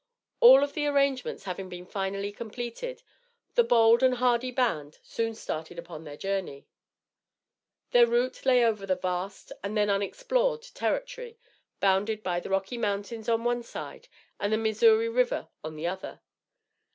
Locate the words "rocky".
12.49-12.79